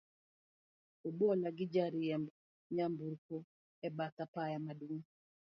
obola 1.07 1.47
gi 1.57 1.65
jariemb 1.73 2.27
nyamburko, 2.75 3.37
e 3.85 3.89
bath 3.97 4.19
apaya 4.25 4.57
maduong 4.65 5.05